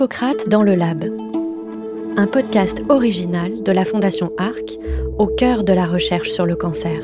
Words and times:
Hippocrate 0.00 0.48
dans 0.48 0.62
le 0.62 0.74
Lab, 0.74 1.04
un 2.16 2.26
podcast 2.26 2.82
original 2.88 3.62
de 3.62 3.70
la 3.70 3.84
Fondation 3.84 4.32
ARC 4.38 4.78
au 5.18 5.26
cœur 5.26 5.62
de 5.62 5.74
la 5.74 5.84
recherche 5.84 6.30
sur 6.30 6.46
le 6.46 6.56
cancer. 6.56 7.02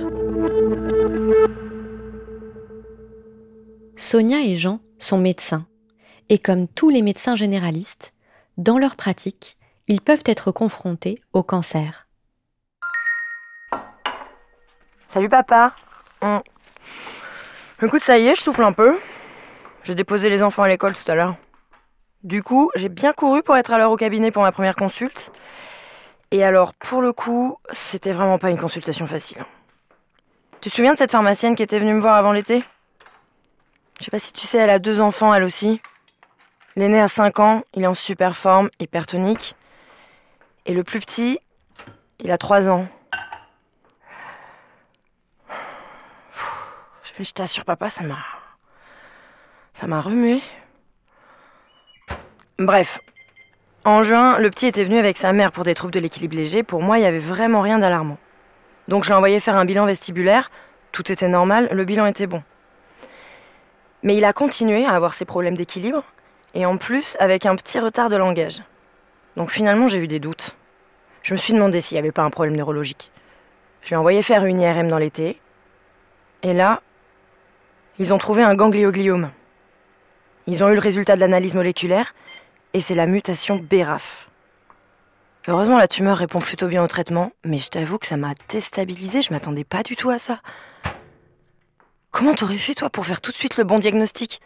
Sonia 3.97 4.39
et 4.41 4.57
Jean 4.57 4.81
sont 4.97 5.19
médecins, 5.19 5.67
et 6.31 6.39
comme 6.39 6.69
tous 6.69 6.89
les 6.89 7.03
médecins 7.03 7.37
généralistes, 7.37 8.15
dans 8.57 8.79
leur 8.79 8.97
pratique, 8.97 9.59
ils 9.89 10.01
peuvent 10.01 10.25
être 10.25 10.51
confrontés 10.51 11.19
au 11.35 11.43
cancer. 11.43 12.07
Salut 15.07 15.29
papa. 15.29 15.75
Hum. 16.23 16.41
Écoute, 17.83 18.03
ça 18.03 18.17
y 18.17 18.29
est, 18.29 18.37
je 18.37 18.41
souffle 18.41 18.63
un 18.63 18.73
peu. 18.73 18.97
J'ai 19.83 19.95
déposé 19.95 20.31
les 20.31 20.43
enfants 20.43 20.63
à 20.63 20.69
l'école 20.69 20.95
tout 20.95 21.11
à 21.11 21.15
l'heure. 21.15 21.37
Du 22.25 22.43
coup, 22.43 22.71
j'ai 22.75 22.89
bien 22.89 23.13
couru 23.13 23.43
pour 23.43 23.57
être 23.57 23.73
à 23.73 23.79
l'heure 23.79 23.91
au 23.91 23.97
cabinet 23.97 24.31
pour 24.31 24.43
ma 24.43 24.53
première 24.53 24.77
consulte. 24.77 25.33
Et 26.31 26.43
alors, 26.45 26.75
pour 26.75 27.03
le 27.03 27.13
coup, 27.13 27.59
c'était 27.73 28.13
vraiment 28.13 28.39
pas 28.39 28.51
une 28.51 28.59
consultation 28.59 29.07
facile. 29.07 29.45
Tu 30.61 30.71
te 30.71 30.75
souviens 30.75 30.95
de 30.95 30.99
cette 30.99 31.13
pharmacienne 31.13 31.55
qui 31.55 31.63
était 31.63 31.79
venue 31.79 31.95
me 31.95 32.01
voir 32.01 32.17
avant 32.17 32.33
l'été? 32.33 32.65
Je 34.01 34.05
sais 34.05 34.11
pas 34.11 34.19
si 34.19 34.33
tu 34.33 34.47
sais, 34.47 34.59
elle 34.59 34.71
a 34.71 34.79
deux 34.79 35.01
enfants, 35.01 35.33
elle 35.33 35.45
aussi. 35.45 35.81
L'aîné 36.75 37.01
a 37.01 37.09
5 37.09 37.39
ans, 37.39 37.63
il 37.75 37.85
est 37.85 37.87
en 37.87 37.95
super 37.95 38.37
forme, 38.37 38.71
hypertonique. 38.81 39.57
Et 40.67 40.75
le 40.75 40.85
plus 40.85 41.01
petit, 41.01 41.39
il 42.19 42.31
a 42.33 42.39
3 42.39 42.69
ans. 42.69 42.87
Je 47.19 47.33
t'assure, 47.33 47.65
papa, 47.65 47.89
ça 47.89 48.03
m'a. 48.03 48.19
Ça 49.81 49.87
m'a 49.87 50.03
remué. 50.03 50.43
Bref. 52.59 53.01
En 53.85 54.03
juin, 54.03 54.39
le 54.39 54.49
petit 54.49 54.65
était 54.67 54.85
venu 54.85 54.97
avec 54.97 55.19
sa 55.19 55.35
mère 55.35 55.53
pour 55.53 55.63
des 55.63 55.75
troubles 55.75 55.93
de 55.93 56.01
l'équilibre 56.01 56.37
léger. 56.37 56.63
Pour 56.63 56.81
moi, 56.81 56.97
il 56.97 57.03
n'y 57.03 57.07
avait 57.07 57.19
vraiment 57.19 57.61
rien 57.61 57.79
d'alarmant. 57.79 58.17
Donc 58.89 59.05
je 59.05 59.11
l'ai 59.11 59.15
envoyé 59.15 59.41
faire 59.41 59.57
un 59.57 59.67
bilan 59.67 59.85
vestibulaire. 59.85 60.51
Tout 60.91 61.13
était 61.13 61.29
normal, 61.29 61.69
le 61.71 61.85
bilan 61.85 62.07
était 62.07 62.27
bon. 62.27 62.43
Mais 64.03 64.17
il 64.17 64.25
a 64.25 64.33
continué 64.33 64.87
à 64.87 64.93
avoir 64.93 65.13
ses 65.13 65.27
problèmes 65.27 65.57
d'équilibre, 65.57 66.03
et 66.55 66.65
en 66.65 66.79
plus 66.79 67.15
avec 67.21 67.45
un 67.45 67.57
petit 67.57 67.79
retard 67.79 68.09
de 68.09 68.17
langage. 68.17 68.63
Donc 69.37 69.51
finalement, 69.51 69.87
j'ai 69.87 69.99
eu 69.99 70.09
des 70.09 70.21
doutes. 70.21 70.57
Je 71.23 71.35
me 71.35 71.39
suis 71.39 71.53
demandé 71.53 71.83
s'il 71.83 71.97
n'y 71.97 72.01
avait 72.01 72.13
pas 72.13 72.23
un 72.23 72.31
problème 72.31 72.57
neurologique. 72.57 73.11
Je 73.83 73.91
l'ai 73.91 73.97
envoyé 73.97 74.23
faire 74.23 74.47
une 74.47 74.63
IRM 74.63 74.89
dans 74.89 74.97
l'été, 74.97 75.39
et 76.43 76.55
là, 76.55 76.81
ils 77.99 78.15
ont 78.15 78.19
trouvé 78.19 78.43
un 78.43 78.55
gangliogliome. 78.55 79.31
Ils 80.47 80.65
ont 80.65 80.71
eu 80.71 80.75
le 80.75 80.81
résultat 80.81 81.17
de 81.17 81.21
l'analyse 81.21 81.55
moléculaire, 81.55 82.15
et 82.77 82.83
c'est 82.83 82.95
la 82.95 83.07
mutation 83.07 83.57
BRAF. 83.57 84.29
Heureusement, 85.49 85.79
la 85.79 85.89
tumeur 85.89 86.19
répond 86.19 86.41
plutôt 86.41 86.69
bien 86.69 86.85
au 86.85 86.87
traitement, 86.87 87.33
mais 87.43 87.57
je 87.57 87.71
t'avoue 87.71 87.97
que 87.97 88.07
ça 88.07 88.19
m'a 88.19 88.35
déstabilisé, 88.51 89.23
je 89.23 89.33
m'attendais 89.33 89.65
pas 89.65 89.83
du 89.83 89.97
tout 89.97 90.11
à 90.11 90.19
ça. 90.19 90.41
Comment 92.11 92.35
t'aurais 92.35 92.59
fait, 92.59 92.75
toi, 92.75 92.91
pour 92.91 93.07
faire 93.07 93.23
tout 93.23 93.31
de 93.31 93.37
suite 93.37 93.57
le 93.57 93.65
bon 93.65 93.79
diagnostic? 93.79 94.43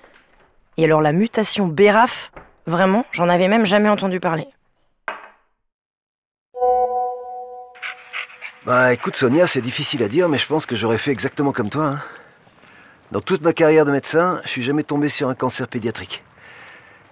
Et 0.76 0.84
alors, 0.84 1.00
la 1.00 1.10
mutation 1.10 1.66
BRAF, 1.66 2.30
vraiment, 2.66 3.04
j'en 3.10 3.28
avais 3.28 3.48
même 3.48 3.66
jamais 3.66 3.88
entendu 3.88 4.20
parler. 4.20 4.46
Bah 8.64 8.92
écoute 8.92 9.16
Sonia, 9.16 9.48
c'est 9.48 9.62
difficile 9.62 10.04
à 10.04 10.08
dire, 10.08 10.28
mais 10.28 10.38
je 10.38 10.46
pense 10.46 10.66
que 10.66 10.76
j'aurais 10.76 10.98
fait 10.98 11.10
exactement 11.10 11.50
comme 11.50 11.70
toi. 11.70 11.86
Hein. 11.86 12.02
Dans 13.10 13.22
toute 13.22 13.42
ma 13.42 13.52
carrière 13.52 13.86
de 13.86 13.90
médecin, 13.90 14.40
je 14.44 14.50
suis 14.50 14.62
jamais 14.62 14.84
tombé 14.84 15.08
sur 15.08 15.28
un 15.28 15.34
cancer 15.34 15.66
pédiatrique. 15.66 16.22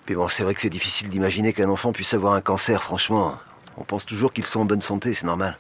Puis 0.09 0.15
bon, 0.15 0.27
c'est 0.27 0.43
vrai 0.43 0.55
que 0.55 0.63
c'est 0.63 0.71
difficile 0.71 1.11
d'imaginer 1.11 1.53
qu'un 1.53 1.69
enfant 1.69 1.93
puisse 1.93 2.15
avoir 2.15 2.33
un 2.33 2.41
cancer, 2.41 2.83
franchement. 2.83 3.37
On 3.77 3.85
pense 3.85 4.07
toujours 4.07 4.33
qu'ils 4.33 4.47
sont 4.47 4.61
en 4.61 4.65
bonne 4.65 4.81
santé, 4.81 5.13
c'est 5.13 5.27
normal. 5.27 5.59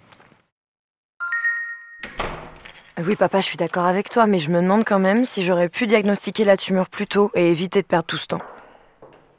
Oui, 2.98 3.14
papa, 3.14 3.42
je 3.42 3.44
suis 3.44 3.58
d'accord 3.58 3.84
avec 3.84 4.08
toi, 4.08 4.26
mais 4.26 4.38
je 4.38 4.50
me 4.50 4.62
demande 4.62 4.86
quand 4.86 5.00
même 5.00 5.26
si 5.26 5.44
j'aurais 5.44 5.68
pu 5.68 5.86
diagnostiquer 5.86 6.44
la 6.44 6.56
tumeur 6.56 6.88
plus 6.88 7.06
tôt 7.06 7.30
et 7.34 7.50
éviter 7.50 7.82
de 7.82 7.86
perdre 7.86 8.06
tout 8.06 8.16
ce 8.16 8.26
temps. 8.26 8.40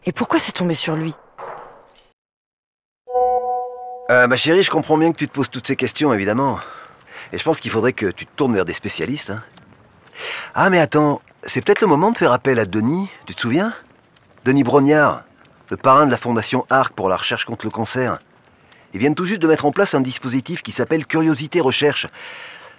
Et 0.05 0.11
pourquoi 0.11 0.37
c'est 0.37 0.51
tombé 0.51 0.75
sur 0.75 0.95
lui? 0.95 1.15
Euh, 4.11 4.27
Ma 4.27 4.37
chérie, 4.37 4.61
je 4.61 4.69
comprends 4.69 4.99
bien 4.99 5.11
que 5.11 5.17
tu 5.17 5.27
te 5.27 5.33
poses 5.33 5.49
toutes 5.49 5.65
ces 5.65 5.75
questions, 5.75 6.13
évidemment. 6.13 6.59
Et 7.33 7.39
je 7.39 7.43
pense 7.43 7.59
qu'il 7.59 7.71
faudrait 7.71 7.93
que 7.93 8.11
tu 8.11 8.27
te 8.27 8.35
tournes 8.35 8.53
vers 8.53 8.65
des 8.65 8.73
spécialistes. 8.73 9.31
Hein. 9.31 9.43
Ah, 10.53 10.69
mais 10.69 10.79
attends, 10.79 11.19
c'est 11.45 11.65
peut-être 11.65 11.81
le 11.81 11.87
moment 11.87 12.11
de 12.11 12.17
faire 12.19 12.31
appel 12.31 12.59
à 12.59 12.67
Denis, 12.67 13.09
tu 13.25 13.33
te 13.33 13.41
souviens? 13.41 13.73
Denis 14.45 14.63
Brognard, 14.63 15.23
le 15.69 15.75
parrain 15.75 16.05
de 16.05 16.11
la 16.11 16.17
fondation 16.17 16.65
ARC 16.69 16.93
pour 16.93 17.09
la 17.09 17.17
recherche 17.17 17.43
contre 17.43 17.65
le 17.65 17.71
cancer. 17.71 18.19
Ils 18.93 18.99
viennent 18.99 19.13
tout 19.13 19.25
juste 19.25 19.41
de 19.41 19.47
mettre 19.47 19.65
en 19.65 19.73
place 19.73 19.93
un 19.93 19.99
dispositif 19.99 20.61
qui 20.61 20.71
s'appelle 20.71 21.05
Curiosité 21.05 21.59
Recherche. 21.59 22.07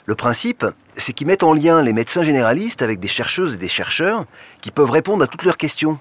Le 0.06 0.15
principe, 0.15 0.65
c'est 0.97 1.12
qu'ils 1.12 1.26
mettent 1.26 1.43
en 1.43 1.53
lien 1.53 1.82
les 1.82 1.93
médecins 1.93 2.22
généralistes 2.22 2.81
avec 2.81 2.98
des 2.98 3.09
chercheuses 3.09 3.54
et 3.54 3.59
des 3.59 3.69
chercheurs 3.69 4.25
qui 4.62 4.71
peuvent 4.71 4.91
répondre 4.91 5.22
à 5.22 5.26
toutes 5.26 5.44
leurs 5.44 5.59
questions. 5.59 5.98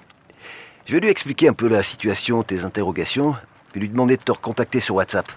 Je 0.86 0.94
vais 0.94 1.00
lui 1.00 1.10
expliquer 1.10 1.48
un 1.48 1.52
peu 1.52 1.68
la 1.68 1.82
situation, 1.82 2.42
tes 2.42 2.64
interrogations, 2.64 3.36
puis 3.72 3.82
lui 3.82 3.90
demander 3.90 4.16
de 4.16 4.22
te 4.22 4.32
recontacter 4.32 4.80
sur 4.80 4.94
WhatsApp. 4.94 5.30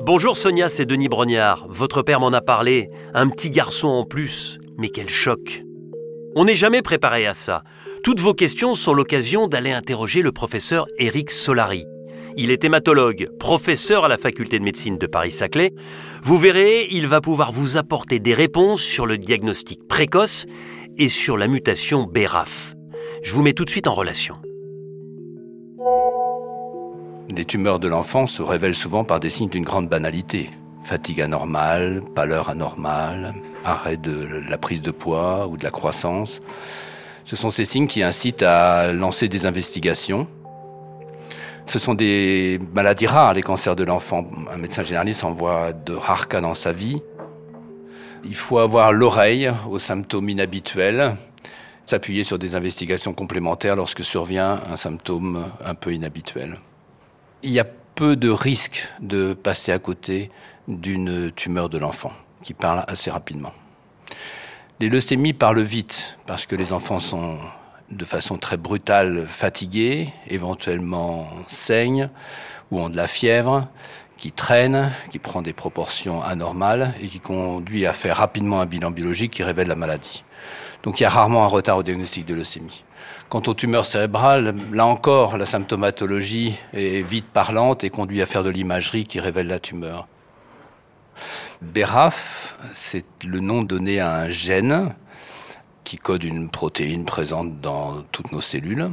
Bonjour 0.00 0.38
Sonia, 0.38 0.70
c'est 0.70 0.86
Denis 0.86 1.08
Brognard. 1.08 1.66
Votre 1.68 2.02
père 2.02 2.18
m'en 2.18 2.32
a 2.32 2.40
parlé. 2.40 2.90
Un 3.12 3.28
petit 3.28 3.50
garçon 3.50 3.88
en 3.88 4.04
plus. 4.04 4.58
Mais 4.78 4.88
quel 4.88 5.08
choc 5.08 5.62
on 6.34 6.44
n'est 6.44 6.54
jamais 6.54 6.82
préparé 6.82 7.26
à 7.26 7.34
ça. 7.34 7.62
Toutes 8.02 8.20
vos 8.20 8.34
questions 8.34 8.74
sont 8.74 8.94
l'occasion 8.94 9.48
d'aller 9.48 9.72
interroger 9.72 10.22
le 10.22 10.32
professeur 10.32 10.86
Éric 10.98 11.30
Solari. 11.30 11.84
Il 12.36 12.50
est 12.50 12.64
hématologue, 12.64 13.28
professeur 13.38 14.06
à 14.06 14.08
la 14.08 14.16
faculté 14.16 14.58
de 14.58 14.64
médecine 14.64 14.96
de 14.96 15.06
Paris-Saclay. 15.06 15.72
Vous 16.22 16.38
verrez, 16.38 16.88
il 16.90 17.06
va 17.06 17.20
pouvoir 17.20 17.52
vous 17.52 17.76
apporter 17.76 18.20
des 18.20 18.34
réponses 18.34 18.80
sur 18.80 19.06
le 19.06 19.18
diagnostic 19.18 19.86
précoce 19.86 20.46
et 20.96 21.08
sur 21.08 21.36
la 21.36 21.48
mutation 21.48 22.04
BRAF. 22.04 22.74
Je 23.22 23.34
vous 23.34 23.42
mets 23.42 23.52
tout 23.52 23.64
de 23.64 23.70
suite 23.70 23.86
en 23.86 23.92
relation. 23.92 24.36
Les 27.34 27.44
tumeurs 27.44 27.78
de 27.78 27.88
l'enfant 27.88 28.26
se 28.26 28.42
révèlent 28.42 28.74
souvent 28.74 29.04
par 29.04 29.20
des 29.20 29.30
signes 29.30 29.48
d'une 29.48 29.64
grande 29.64 29.88
banalité. 29.88 30.50
Fatigue 30.84 31.20
anormale, 31.20 32.02
pâleur 32.14 32.48
anormale, 32.48 33.34
arrêt 33.64 33.96
de 33.96 34.42
la 34.48 34.58
prise 34.58 34.82
de 34.82 34.90
poids 34.90 35.46
ou 35.46 35.56
de 35.56 35.64
la 35.64 35.70
croissance. 35.70 36.40
Ce 37.24 37.36
sont 37.36 37.50
ces 37.50 37.64
signes 37.64 37.86
qui 37.86 38.02
incitent 38.02 38.42
à 38.42 38.92
lancer 38.92 39.28
des 39.28 39.46
investigations. 39.46 40.26
Ce 41.66 41.78
sont 41.78 41.94
des 41.94 42.58
maladies 42.74 43.06
rares, 43.06 43.34
les 43.34 43.42
cancers 43.42 43.76
de 43.76 43.84
l'enfant. 43.84 44.26
Un 44.52 44.56
médecin 44.56 44.82
généraliste 44.82 45.22
en 45.22 45.32
voit 45.32 45.72
de 45.72 45.94
rares 45.94 46.26
cas 46.26 46.40
dans 46.40 46.54
sa 46.54 46.72
vie. 46.72 47.00
Il 48.24 48.34
faut 48.34 48.58
avoir 48.58 48.92
l'oreille 48.92 49.52
aux 49.70 49.78
symptômes 49.78 50.28
inhabituels, 50.28 51.16
s'appuyer 51.86 52.24
sur 52.24 52.38
des 52.38 52.54
investigations 52.54 53.14
complémentaires 53.14 53.76
lorsque 53.76 54.04
survient 54.04 54.60
un 54.70 54.76
symptôme 54.76 55.44
un 55.64 55.74
peu 55.74 55.92
inhabituel. 55.92 56.58
Il 57.42 57.50
y 57.50 57.60
a 57.60 57.66
peu 57.94 58.16
de 58.16 58.30
risques 58.30 58.88
de 59.00 59.32
passer 59.32 59.72
à 59.72 59.78
côté 59.78 60.30
d'une 60.68 61.32
tumeur 61.32 61.68
de 61.68 61.78
l'enfant 61.78 62.12
qui 62.42 62.54
parle 62.54 62.84
assez 62.88 63.10
rapidement. 63.10 63.52
Les 64.80 64.88
leucémies 64.88 65.32
parlent 65.32 65.62
vite 65.62 66.18
parce 66.26 66.46
que 66.46 66.56
les 66.56 66.72
enfants 66.72 67.00
sont 67.00 67.38
de 67.90 68.04
façon 68.04 68.38
très 68.38 68.56
brutale 68.56 69.26
fatigués, 69.26 70.12
éventuellement 70.28 71.28
saignent 71.46 72.08
ou 72.70 72.80
ont 72.80 72.88
de 72.88 72.96
la 72.96 73.06
fièvre, 73.06 73.68
qui 74.16 74.32
traîne, 74.32 74.92
qui 75.10 75.18
prend 75.18 75.42
des 75.42 75.52
proportions 75.52 76.22
anormales 76.22 76.94
et 77.02 77.06
qui 77.06 77.20
conduit 77.20 77.86
à 77.86 77.92
faire 77.92 78.16
rapidement 78.16 78.60
un 78.60 78.66
bilan 78.66 78.90
biologique 78.90 79.32
qui 79.32 79.42
révèle 79.42 79.68
la 79.68 79.74
maladie. 79.74 80.24
Donc 80.82 81.00
il 81.00 81.02
y 81.02 81.06
a 81.06 81.10
rarement 81.10 81.44
un 81.44 81.48
retard 81.48 81.76
au 81.76 81.82
diagnostic 81.82 82.26
de 82.26 82.34
leucémie. 82.34 82.84
Quant 83.28 83.42
aux 83.46 83.54
tumeurs 83.54 83.86
cérébrales, 83.86 84.54
là 84.72 84.86
encore, 84.86 85.38
la 85.38 85.46
symptomatologie 85.46 86.54
est 86.72 87.02
vite 87.02 87.26
parlante 87.32 87.84
et 87.84 87.90
conduit 87.90 88.22
à 88.22 88.26
faire 88.26 88.42
de 88.42 88.50
l'imagerie 88.50 89.04
qui 89.04 89.20
révèle 89.20 89.46
la 89.46 89.58
tumeur. 89.58 90.06
BRAF, 91.60 92.56
c'est 92.72 93.04
le 93.24 93.40
nom 93.40 93.62
donné 93.62 94.00
à 94.00 94.14
un 94.14 94.30
gène 94.30 94.94
qui 95.84 95.96
code 95.96 96.24
une 96.24 96.48
protéine 96.48 97.04
présente 97.04 97.60
dans 97.60 98.02
toutes 98.12 98.32
nos 98.32 98.40
cellules. 98.40 98.90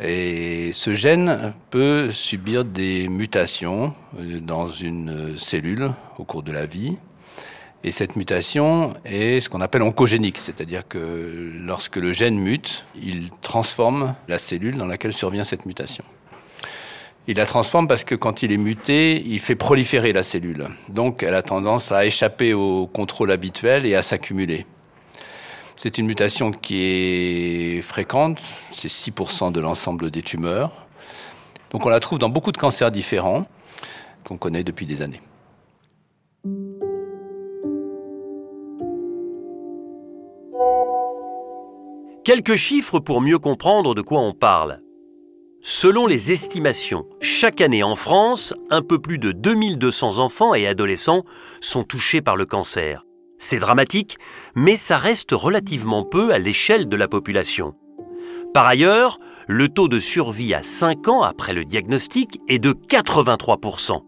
Et 0.00 0.72
ce 0.72 0.94
gène 0.94 1.54
peut 1.70 2.10
subir 2.10 2.64
des 2.64 3.08
mutations 3.08 3.94
euh, 4.18 4.40
dans 4.40 4.68
une 4.68 5.38
cellule 5.38 5.92
au 6.18 6.24
cours 6.24 6.42
de 6.42 6.50
la 6.50 6.66
vie. 6.66 6.96
Et 7.84 7.90
cette 7.90 8.16
mutation 8.16 8.94
est 9.04 9.40
ce 9.40 9.48
qu'on 9.48 9.60
appelle 9.60 9.82
oncogénique, 9.82 10.38
c'est-à-dire 10.38 10.88
que 10.88 11.52
lorsque 11.60 11.96
le 11.96 12.12
gène 12.12 12.38
mute, 12.38 12.86
il 13.00 13.30
transforme 13.42 14.14
la 14.26 14.38
cellule 14.38 14.76
dans 14.76 14.86
laquelle 14.86 15.12
survient 15.12 15.44
cette 15.44 15.66
mutation. 15.66 16.02
Il 17.26 17.38
la 17.38 17.46
transforme 17.46 17.88
parce 17.88 18.04
que 18.04 18.14
quand 18.14 18.42
il 18.42 18.52
est 18.52 18.58
muté, 18.58 19.22
il 19.26 19.40
fait 19.40 19.54
proliférer 19.54 20.12
la 20.12 20.22
cellule. 20.22 20.68
Donc 20.90 21.22
elle 21.22 21.34
a 21.34 21.42
tendance 21.42 21.90
à 21.90 22.04
échapper 22.04 22.52
au 22.52 22.86
contrôle 22.86 23.30
habituel 23.30 23.86
et 23.86 23.94
à 23.94 24.02
s'accumuler. 24.02 24.66
C'est 25.76 25.96
une 25.96 26.06
mutation 26.06 26.50
qui 26.50 26.82
est 26.82 27.82
fréquente, 27.82 28.40
c'est 28.72 28.88
6% 28.88 29.52
de 29.52 29.60
l'ensemble 29.60 30.10
des 30.10 30.22
tumeurs. 30.22 30.70
Donc 31.70 31.86
on 31.86 31.88
la 31.88 31.98
trouve 31.98 32.18
dans 32.18 32.28
beaucoup 32.28 32.52
de 32.52 32.58
cancers 32.58 32.90
différents 32.90 33.46
qu'on 34.24 34.36
connaît 34.36 34.62
depuis 34.62 34.84
des 34.84 35.00
années. 35.00 35.20
Quelques 42.22 42.56
chiffres 42.56 43.00
pour 43.00 43.22
mieux 43.22 43.38
comprendre 43.38 43.94
de 43.94 44.02
quoi 44.02 44.20
on 44.20 44.34
parle. 44.34 44.80
Selon 45.66 46.06
les 46.06 46.30
estimations, 46.30 47.06
chaque 47.22 47.62
année 47.62 47.82
en 47.82 47.94
France, 47.94 48.52
un 48.68 48.82
peu 48.82 48.98
plus 48.98 49.16
de 49.16 49.32
2200 49.32 50.18
enfants 50.18 50.54
et 50.54 50.66
adolescents 50.66 51.24
sont 51.62 51.84
touchés 51.84 52.20
par 52.20 52.36
le 52.36 52.44
cancer. 52.44 53.06
C'est 53.38 53.60
dramatique, 53.60 54.18
mais 54.54 54.76
ça 54.76 54.98
reste 54.98 55.32
relativement 55.32 56.04
peu 56.04 56.34
à 56.34 56.38
l'échelle 56.38 56.86
de 56.86 56.96
la 56.96 57.08
population. 57.08 57.74
Par 58.52 58.66
ailleurs, 58.66 59.18
le 59.48 59.70
taux 59.70 59.88
de 59.88 59.98
survie 59.98 60.52
à 60.52 60.62
5 60.62 61.08
ans 61.08 61.22
après 61.22 61.54
le 61.54 61.64
diagnostic 61.64 62.40
est 62.46 62.58
de 62.58 62.74
83%. 62.74 64.02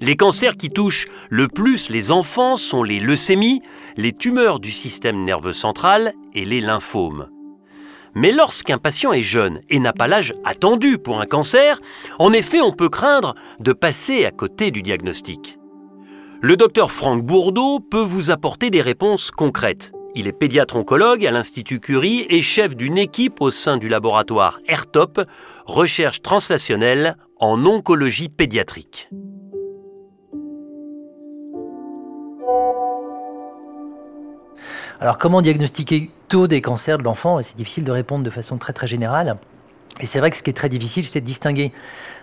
Les 0.00 0.16
cancers 0.16 0.56
qui 0.56 0.70
touchent 0.70 1.08
le 1.28 1.48
plus 1.48 1.90
les 1.90 2.10
enfants 2.10 2.56
sont 2.56 2.82
les 2.82 3.00
leucémies, 3.00 3.60
les 3.98 4.14
tumeurs 4.14 4.60
du 4.60 4.70
système 4.70 5.24
nerveux 5.24 5.52
central 5.52 6.14
et 6.32 6.46
les 6.46 6.62
lymphomes. 6.62 7.28
Mais 8.14 8.32
lorsqu'un 8.32 8.78
patient 8.78 9.12
est 9.12 9.22
jeune 9.22 9.60
et 9.68 9.78
n'a 9.78 9.92
pas 9.92 10.08
l'âge 10.08 10.34
attendu 10.44 10.98
pour 10.98 11.20
un 11.20 11.26
cancer, 11.26 11.80
en 12.18 12.32
effet 12.32 12.60
on 12.60 12.72
peut 12.72 12.88
craindre 12.88 13.34
de 13.60 13.72
passer 13.72 14.24
à 14.24 14.30
côté 14.30 14.70
du 14.70 14.82
diagnostic. 14.82 15.58
Le 16.42 16.56
docteur 16.56 16.90
Franck 16.90 17.22
Bourdeau 17.22 17.80
peut 17.80 18.02
vous 18.02 18.30
apporter 18.30 18.70
des 18.70 18.80
réponses 18.80 19.30
concrètes. 19.30 19.92
Il 20.14 20.26
est 20.26 20.32
pédiatre 20.32 20.76
oncologue 20.76 21.24
à 21.24 21.30
l'Institut 21.30 21.78
Curie 21.78 22.26
et 22.28 22.42
chef 22.42 22.74
d'une 22.74 22.98
équipe 22.98 23.40
au 23.40 23.50
sein 23.50 23.76
du 23.76 23.88
laboratoire 23.88 24.58
AirTop, 24.66 25.20
recherche 25.66 26.22
translationnelle 26.22 27.16
en 27.38 27.64
oncologie 27.64 28.28
pédiatrique. 28.28 29.08
Alors 35.02 35.16
comment 35.16 35.40
diagnostiquer 35.40 36.10
tôt 36.28 36.46
des 36.46 36.60
cancers 36.60 36.98
de 36.98 37.02
l'enfant? 37.02 37.40
C'est 37.40 37.56
difficile 37.56 37.84
de 37.84 37.90
répondre 37.90 38.22
de 38.22 38.28
façon 38.28 38.58
très 38.58 38.74
très 38.74 38.86
générale. 38.86 39.38
Et 39.98 40.04
c'est 40.04 40.18
vrai 40.18 40.30
que 40.30 40.36
ce 40.36 40.42
qui 40.42 40.50
est 40.50 40.54
très 40.54 40.68
difficile, 40.68 41.06
c'est 41.06 41.22
de 41.22 41.26
distinguer 41.26 41.72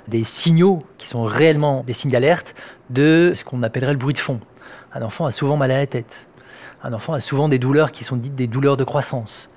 des 0.07 0.24
signaux 0.24 0.83
qui 1.00 1.07
sont 1.07 1.24
réellement 1.24 1.83
des 1.88 1.94
signes 1.94 2.12
d'alerte 2.12 2.53
de 2.91 3.33
ce 3.35 3.44
qu'on 3.44 3.63
appellerait 3.63 3.94
le 3.94 3.97
bruit 3.97 4.13
de 4.13 4.19
fond. 4.19 4.39
Un 4.94 5.01
enfant 5.01 5.25
a 5.25 5.31
souvent 5.31 5.57
mal 5.57 5.71
à 5.71 5.77
la 5.77 5.88
tête. 5.88 6.27
Un 6.83 6.94
enfant 6.94 7.13
a 7.13 7.19
souvent 7.19 7.50
des 7.50 7.57
douleurs 7.57 7.91
qui 7.91 8.03
sont 8.03 8.15
dites 8.15 8.35
des 8.35 8.45
douleurs 8.45 8.77
de 8.77 8.83
croissance. 8.83 9.50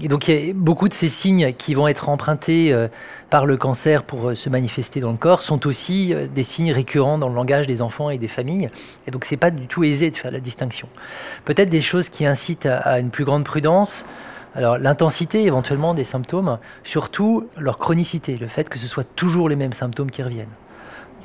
Et 0.00 0.08
donc 0.08 0.26
il 0.26 0.46
y 0.46 0.50
a 0.50 0.52
beaucoup 0.54 0.88
de 0.88 0.94
ces 0.94 1.08
signes 1.08 1.52
qui 1.52 1.74
vont 1.74 1.86
être 1.86 2.08
empruntés 2.08 2.72
euh, 2.72 2.88
par 3.30 3.46
le 3.46 3.56
cancer 3.56 4.02
pour 4.02 4.30
euh, 4.30 4.34
se 4.34 4.48
manifester 4.48 4.98
dans 4.98 5.12
le 5.12 5.16
corps 5.16 5.42
sont 5.42 5.68
aussi 5.68 6.12
euh, 6.12 6.26
des 6.26 6.42
signes 6.42 6.72
récurrents 6.72 7.16
dans 7.16 7.28
le 7.28 7.34
langage 7.34 7.68
des 7.68 7.80
enfants 7.80 8.10
et 8.10 8.18
des 8.18 8.26
familles. 8.26 8.70
Et 9.06 9.12
donc 9.12 9.24
c'est 9.24 9.36
pas 9.36 9.52
du 9.52 9.68
tout 9.68 9.84
aisé 9.84 10.10
de 10.10 10.16
faire 10.16 10.32
la 10.32 10.40
distinction. 10.40 10.88
Peut-être 11.44 11.70
des 11.70 11.80
choses 11.80 12.08
qui 12.08 12.26
incitent 12.26 12.66
à 12.66 12.98
une 12.98 13.10
plus 13.10 13.24
grande 13.24 13.44
prudence. 13.44 14.04
Alors 14.56 14.78
l'intensité 14.78 15.44
éventuellement 15.44 15.94
des 15.94 16.04
symptômes, 16.04 16.58
surtout 16.82 17.48
leur 17.56 17.76
chronicité, 17.78 18.36
le 18.36 18.48
fait 18.48 18.68
que 18.68 18.78
ce 18.78 18.86
soit 18.86 19.06
toujours 19.14 19.48
les 19.48 19.56
mêmes 19.56 19.72
symptômes 19.72 20.10
qui 20.10 20.22
reviennent. 20.22 20.46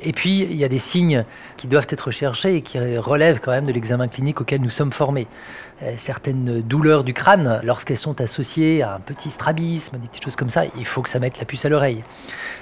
Et 0.02 0.14
puis, 0.14 0.40
il 0.40 0.56
y 0.56 0.64
a 0.64 0.68
des 0.70 0.78
signes 0.78 1.26
qui 1.58 1.68
doivent 1.68 1.88
être 1.90 2.08
recherchés 2.08 2.56
et 2.56 2.62
qui 2.62 2.80
relèvent 2.98 3.40
quand 3.40 3.52
même 3.52 3.66
de 3.66 3.72
l'examen 3.72 4.08
clinique 4.08 4.42
auquel 4.42 4.62
nous 4.62 4.70
sommes 4.70 4.92
formés. 4.92 5.28
Euh, 5.82 5.94
certaines 5.98 6.62
douleurs 6.62 7.04
du 7.04 7.14
crâne, 7.14 7.62
lorsqu'elles 7.64 7.98
sont 7.98 8.20
associées 8.20 8.82
à 8.82 8.96
un 8.96 9.00
petit 9.00 9.30
strabisme, 9.30 9.98
des 9.98 10.08
petites 10.08 10.24
choses 10.24 10.36
comme 10.36 10.50
ça, 10.50 10.64
il 10.78 10.86
faut 10.86 11.02
que 11.02 11.10
ça 11.10 11.20
mette 11.20 11.40
la 11.40 11.46
puce 11.46 11.64
à 11.64 11.70
l'oreille. 11.70 12.04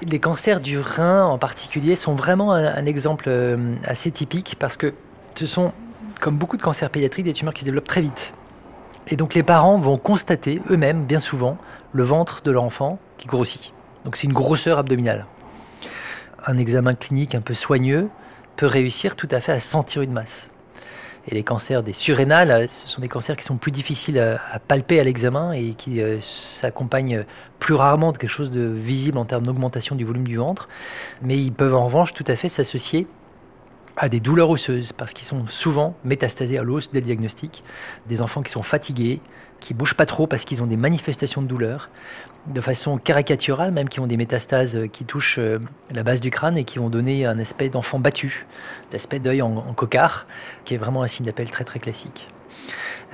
Les 0.04 0.20
cancers 0.20 0.60
du 0.60 0.80
rein 0.80 1.26
en 1.26 1.38
particulier 1.38 1.96
sont 1.96 2.14
vraiment 2.14 2.54
un, 2.54 2.86
exemple 2.86 3.26
euh, 3.28 3.76
assez 3.86 4.12
typique 4.12 4.56
parce 4.60 4.78
que 4.78 4.94
ce 5.36 5.46
sont, 5.46 5.74
comme 6.22 6.38
beaucoup 6.38 6.58
de 6.58 6.62
cancers 6.62 6.90
pédiatriques, 6.90 7.26
des 7.26 7.34
tumeurs 7.34 7.54
qui 7.54 7.62
se 7.62 7.66
développent 7.66 7.88
très 7.88 8.02
vite. 8.02 8.34
Et 9.08 9.16
donc 9.16 9.34
les 9.34 9.44
parents 9.44 9.80
vont 9.80 9.96
constater 9.96 10.62
eux-mêmes, 10.70 11.06
bien 11.06 11.20
souvent, 11.20 11.58
le 11.94 12.04
ventre 12.04 12.42
de 12.44 12.52
leur 12.52 12.64
enfant 12.64 13.00
qui 13.18 13.28
grossit. 13.28 13.74
Donc 14.06 14.16
c'est 14.16 14.28
une 14.28 14.34
grosseur 14.34 14.78
abdominale. 14.78 15.26
Un 16.50 16.58
examen 16.58 16.94
clinique 16.94 17.36
un 17.36 17.42
peu 17.42 17.54
soigneux 17.54 18.08
peut 18.56 18.68
réussir 18.68 19.18
tout 19.18 19.28
à 19.32 19.42
fait 19.42 19.52
à 19.52 19.60
sentir 19.60 20.02
une 20.02 20.14
masse. 20.14 20.50
Et 21.28 21.36
les 21.36 21.44
cancers 21.44 21.84
des 21.84 21.92
surrénales, 21.92 22.70
ce 22.70 22.88
sont 22.88 23.02
des 23.02 23.10
cancers 23.10 23.36
qui 23.36 23.44
sont 23.44 23.58
plus 23.58 23.72
difficiles 23.72 24.18
à, 24.18 24.58
palper 24.60 24.98
à 25.02 25.04
l'examen 25.04 25.52
et 25.52 25.74
qui 25.74 26.02
euh, 26.02 26.22
s'accompagnent 26.22 27.26
plus 27.60 27.74
rarement 27.74 28.14
de 28.14 28.18
quelque 28.18 28.30
chose 28.30 28.50
de 28.50 28.62
visible 28.62 29.18
en 29.18 29.26
termes 29.26 29.46
d'augmentation 29.46 29.98
du 29.98 30.06
volume 30.06 30.26
du 30.26 30.38
ventre. 30.38 30.70
Mais 31.22 31.38
ils 31.38 31.52
peuvent 31.52 31.76
en 31.76 31.84
revanche 31.84 32.14
tout 32.14 32.24
à 32.28 32.38
fait 32.38 32.48
s'associer 32.48 33.08
à 33.98 34.10
des 34.10 34.20
douleurs 34.20 34.50
osseuses, 34.52 34.94
parce 34.94 35.14
qu'ils 35.14 35.26
sont 35.26 35.48
souvent 35.48 35.96
métastasés 36.06 36.58
à 36.58 36.64
l'os 36.64 36.92
dès 36.92 37.00
le 37.00 37.06
diagnostic, 37.06 37.64
des 38.08 38.22
enfants 38.22 38.44
qui 38.44 38.52
sont 38.52 38.64
fatigués, 38.64 39.20
qui 39.60 39.74
bougent 39.74 39.96
pas 39.96 40.06
trop 40.06 40.28
parce 40.28 40.46
qu'ils 40.46 40.62
ont 40.62 40.68
des 40.68 40.78
manifestations 40.78 41.42
de 41.42 41.48
douleur, 41.48 41.90
de 42.46 42.62
façon 42.62 43.00
caricaturale 43.00 43.72
même, 43.72 43.90
qui 43.90 44.00
ont 44.00 44.08
des 44.08 44.16
métastases 44.16 44.80
qui 44.94 45.04
touchent 45.04 45.40
euh, 45.40 45.58
la 45.92 46.04
base 46.04 46.22
du 46.22 46.30
crâne 46.30 46.58
et 46.58 46.64
qui 46.64 46.78
vont 46.78 46.90
donner 46.90 47.26
un 47.26 47.40
aspect 47.40 47.70
d'enfant 47.70 47.98
battu, 47.98 48.46
cet 48.84 48.96
aspect 48.96 49.20
d'œil 49.20 49.42
en, 49.42 49.58
en 49.58 49.74
cocard, 49.74 50.28
qui 50.64 50.76
est 50.76 50.78
vraiment 50.78 51.02
un 51.02 51.08
signe 51.08 51.26
d'appel 51.26 51.50
très 51.50 51.64
très 51.64 51.80
classique. 51.80 52.28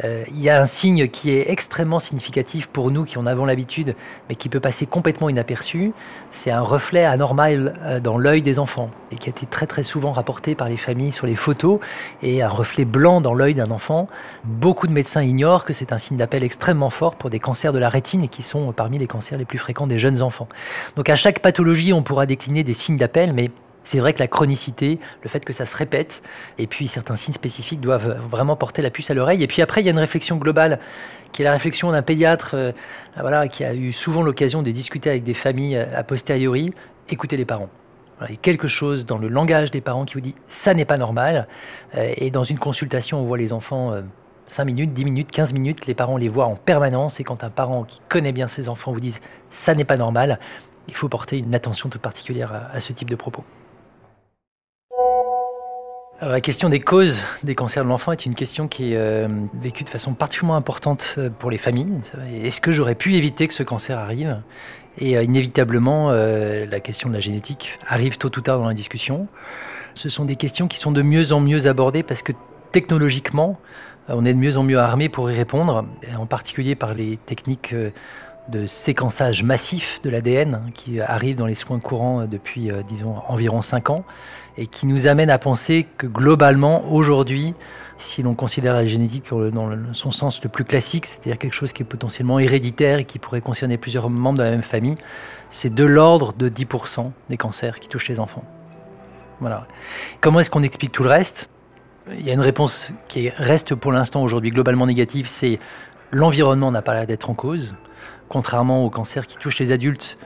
Euh, 0.03 0.23
il 0.29 0.41
y 0.41 0.49
a 0.49 0.61
un 0.61 0.65
signe 0.65 1.07
qui 1.07 1.31
est 1.31 1.51
extrêmement 1.51 1.99
significatif 1.99 2.67
pour 2.67 2.89
nous 2.89 3.05
qui 3.05 3.17
en 3.17 3.25
avons 3.25 3.45
l'habitude, 3.45 3.95
mais 4.27 4.35
qui 4.35 4.49
peut 4.49 4.59
passer 4.59 4.85
complètement 4.85 5.29
inaperçu. 5.29 5.91
C'est 6.31 6.51
un 6.51 6.61
reflet 6.61 7.03
anormal 7.03 7.79
euh, 7.81 7.99
dans 7.99 8.17
l'œil 8.17 8.41
des 8.41 8.59
enfants 8.59 8.89
et 9.11 9.15
qui 9.15 9.29
a 9.29 9.31
été 9.31 9.45
très 9.45 9.67
très 9.67 9.83
souvent 9.83 10.11
rapporté 10.11 10.55
par 10.55 10.67
les 10.67 10.77
familles 10.77 11.11
sur 11.11 11.27
les 11.27 11.35
photos. 11.35 11.79
Et 12.21 12.41
un 12.41 12.49
reflet 12.49 12.85
blanc 12.85 13.21
dans 13.21 13.33
l'œil 13.33 13.53
d'un 13.53 13.71
enfant. 13.71 14.07
Beaucoup 14.43 14.87
de 14.87 14.93
médecins 14.93 15.21
ignorent 15.21 15.65
que 15.65 15.73
c'est 15.73 15.93
un 15.93 15.97
signe 15.97 16.17
d'appel 16.17 16.43
extrêmement 16.43 16.89
fort 16.89 17.15
pour 17.15 17.29
des 17.29 17.39
cancers 17.39 17.73
de 17.73 17.79
la 17.79 17.89
rétine 17.89 18.23
et 18.23 18.27
qui 18.27 18.41
sont 18.41 18.71
parmi 18.71 18.97
les 18.97 19.07
cancers 19.07 19.37
les 19.37 19.45
plus 19.45 19.59
fréquents 19.59 19.87
des 19.87 19.99
jeunes 19.99 20.21
enfants. 20.21 20.47
Donc 20.95 21.09
à 21.09 21.15
chaque 21.15 21.39
pathologie, 21.39 21.93
on 21.93 22.01
pourra 22.03 22.25
décliner 22.25 22.63
des 22.63 22.73
signes 22.73 22.97
d'appel, 22.97 23.33
mais 23.33 23.51
c'est 23.83 23.99
vrai 23.99 24.13
que 24.13 24.19
la 24.19 24.27
chronicité, 24.27 24.99
le 25.21 25.29
fait 25.29 25.43
que 25.43 25.53
ça 25.53 25.65
se 25.65 25.75
répète, 25.75 26.21
et 26.57 26.67
puis 26.67 26.87
certains 26.87 27.15
signes 27.15 27.33
spécifiques 27.33 27.81
doivent 27.81 28.19
vraiment 28.29 28.55
porter 28.55 28.81
la 28.81 28.89
puce 28.89 29.09
à 29.11 29.13
l'oreille. 29.13 29.43
Et 29.43 29.47
puis 29.47 29.61
après, 29.61 29.81
il 29.81 29.85
y 29.85 29.89
a 29.89 29.91
une 29.91 29.99
réflexion 29.99 30.37
globale, 30.37 30.79
qui 31.31 31.41
est 31.41 31.45
la 31.45 31.51
réflexion 31.51 31.91
d'un 31.91 32.01
pédiatre 32.01 32.51
euh, 32.53 32.71
voilà, 33.19 33.47
qui 33.47 33.63
a 33.65 33.73
eu 33.73 33.91
souvent 33.91 34.21
l'occasion 34.21 34.61
de 34.61 34.71
discuter 34.71 35.09
avec 35.09 35.23
des 35.23 35.33
familles 35.33 35.75
euh, 35.75 35.99
a 35.99 36.03
posteriori. 36.03 36.73
Écoutez 37.09 37.35
les 37.35 37.45
parents. 37.45 37.69
il 38.21 38.31
y 38.31 38.33
a 38.35 38.37
quelque 38.37 38.67
chose 38.67 39.05
dans 39.05 39.17
le 39.17 39.27
langage 39.27 39.71
des 39.71 39.81
parents 39.81 40.05
qui 40.05 40.13
vous 40.13 40.21
dit 40.21 40.35
ça 40.47 40.73
n'est 40.73 40.85
pas 40.85 40.97
normal. 40.97 41.47
Euh, 41.95 42.13
et 42.15 42.31
dans 42.31 42.43
une 42.43 42.59
consultation, 42.59 43.19
on 43.19 43.25
voit 43.25 43.37
les 43.37 43.51
enfants 43.51 43.93
5 44.47 44.65
minutes, 44.65 44.93
10 44.93 45.05
minutes, 45.05 45.31
15 45.31 45.53
minutes, 45.53 45.87
les 45.87 45.95
parents 45.95 46.17
les 46.17 46.29
voient 46.29 46.45
en 46.45 46.55
permanence. 46.55 47.19
Et 47.19 47.23
quand 47.23 47.43
un 47.43 47.49
parent 47.49 47.83
qui 47.83 47.99
connaît 48.07 48.31
bien 48.31 48.47
ses 48.47 48.69
enfants 48.69 48.93
vous 48.93 48.99
dit 48.99 49.15
ça 49.49 49.73
n'est 49.73 49.85
pas 49.85 49.97
normal, 49.97 50.39
il 50.87 50.95
faut 50.95 51.09
porter 51.09 51.39
une 51.39 51.55
attention 51.55 51.89
toute 51.89 52.01
particulière 52.01 52.69
à 52.71 52.79
ce 52.79 52.93
type 52.93 53.09
de 53.09 53.15
propos 53.15 53.43
la 56.27 56.41
question 56.41 56.69
des 56.69 56.79
causes 56.79 57.21
des 57.43 57.55
cancers 57.55 57.83
de 57.83 57.89
l'enfant 57.89 58.11
est 58.11 58.25
une 58.25 58.35
question 58.35 58.67
qui 58.67 58.93
est 58.93 58.97
euh, 58.97 59.27
vécue 59.53 59.83
de 59.83 59.89
façon 59.89 60.13
particulièrement 60.13 60.55
importante 60.55 61.15
euh, 61.17 61.29
pour 61.29 61.51
les 61.51 61.57
familles. 61.57 61.87
Est-ce 62.43 62.61
que 62.61 62.71
j'aurais 62.71 62.95
pu 62.95 63.15
éviter 63.15 63.47
que 63.47 63.53
ce 63.53 63.63
cancer 63.63 63.97
arrive? 63.97 64.41
Et 64.97 65.17
euh, 65.17 65.23
inévitablement, 65.23 66.11
la 66.11 66.79
question 66.79 67.09
de 67.09 67.13
la 67.13 67.19
génétique 67.19 67.77
arrive 67.87 68.17
tôt 68.17 68.31
ou 68.35 68.41
tard 68.41 68.59
dans 68.59 68.67
la 68.67 68.73
discussion. 68.73 69.27
Ce 69.95 70.09
sont 70.09 70.25
des 70.25 70.35
questions 70.35 70.67
qui 70.67 70.77
sont 70.77 70.91
de 70.91 71.01
mieux 71.01 71.33
en 71.33 71.39
mieux 71.39 71.67
abordées 71.67 72.03
parce 72.03 72.21
que 72.21 72.31
technologiquement, 72.71 73.59
on 74.07 74.25
est 74.25 74.33
de 74.33 74.39
mieux 74.39 74.57
en 74.57 74.63
mieux 74.63 74.79
armé 74.79 75.09
pour 75.09 75.31
y 75.31 75.35
répondre, 75.35 75.85
en 76.17 76.25
particulier 76.25 76.75
par 76.75 76.93
les 76.93 77.17
techniques 77.25 77.73
de 78.49 78.67
séquençage 78.67 79.43
massif 79.43 80.01
de 80.03 80.09
l'ADN 80.09 80.55
hein, 80.55 80.71
qui 80.73 80.99
arrive 80.99 81.37
dans 81.37 81.45
les 81.45 81.55
soins 81.55 81.79
courants 81.79 82.25
depuis, 82.25 82.71
disons, 82.87 83.15
environ 83.27 83.61
5 83.61 83.89
ans 83.89 84.03
et 84.57 84.67
qui 84.67 84.85
nous 84.85 85.07
amène 85.07 85.29
à 85.29 85.37
penser 85.37 85.87
que 85.97 86.05
globalement, 86.07 86.83
aujourd'hui, 86.91 87.55
si 87.95 88.21
l'on 88.21 88.35
considère 88.35 88.73
la 88.73 88.85
génétique 88.85 89.29
dans 89.29 89.93
son 89.93 90.11
sens 90.11 90.43
le 90.43 90.49
plus 90.49 90.63
classique, 90.63 91.05
c'est-à-dire 91.05 91.37
quelque 91.37 91.53
chose 91.53 91.73
qui 91.73 91.83
est 91.83 91.85
potentiellement 91.85 92.39
héréditaire 92.39 92.99
et 92.99 93.05
qui 93.05 93.19
pourrait 93.19 93.41
concerner 93.41 93.77
plusieurs 93.77 94.09
membres 94.09 94.39
de 94.39 94.43
la 94.43 94.51
même 94.51 94.63
famille, 94.63 94.97
c'est 95.49 95.73
de 95.73 95.83
l'ordre 95.83 96.33
de 96.33 96.49
10% 96.49 97.11
des 97.29 97.37
cancers 97.37 97.79
qui 97.79 97.87
touchent 97.87 98.09
les 98.09 98.19
enfants. 98.19 98.43
Voilà. 99.39 99.67
Comment 100.21 100.39
est-ce 100.39 100.49
qu'on 100.49 100.63
explique 100.63 100.91
tout 100.91 101.03
le 101.03 101.09
reste? 101.09 101.49
Il 102.11 102.25
y 102.25 102.29
a 102.29 102.33
une 102.33 102.41
réponse 102.41 102.91
qui 103.07 103.29
reste 103.29 103.75
pour 103.75 103.91
l'instant 103.91 104.21
aujourd'hui 104.21 104.51
globalement 104.51 104.85
négative, 104.85 105.27
c'est 105.27 105.59
l'environnement 106.11 106.71
n'a 106.71 106.81
pas 106.81 106.93
l'air 106.93 107.07
d'être 107.07 107.29
en 107.29 107.33
cause, 107.33 107.75
contrairement 108.29 108.85
aux 108.85 108.89
cancers 108.89 109.27
qui 109.27 109.37
touchent 109.37 109.59
les 109.59 109.71
adultes 109.71 110.17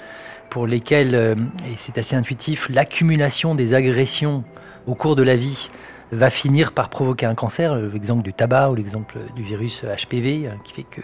pour 0.49 0.67
lesquels, 0.67 1.15
euh, 1.15 1.35
et 1.65 1.75
c'est 1.75 1.97
assez 1.97 2.15
intuitif, 2.15 2.67
l'accumulation 2.69 3.55
des 3.55 3.73
agressions 3.73 4.43
au 4.87 4.95
cours 4.95 5.15
de 5.15 5.23
la 5.23 5.35
vie 5.35 5.69
va 6.13 6.29
finir 6.29 6.71
par 6.71 6.89
provoquer 6.89 7.25
un 7.25 7.35
cancer. 7.35 7.75
L'exemple 7.75 8.23
du 8.23 8.33
tabac 8.33 8.71
ou 8.71 8.75
l'exemple 8.75 9.17
du 9.35 9.43
virus 9.43 9.83
HPV, 9.83 10.49
qui 10.63 10.73
fait 10.73 10.85
que, 10.89 11.01